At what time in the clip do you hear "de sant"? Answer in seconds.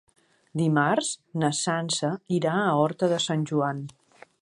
3.17-3.49